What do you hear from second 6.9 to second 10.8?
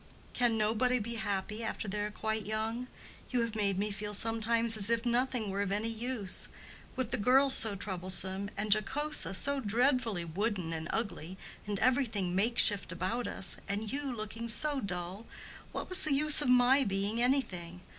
With the girls so troublesome, and Jocosa so dreadfully wooden